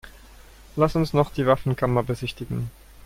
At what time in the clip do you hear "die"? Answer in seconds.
1.31-1.45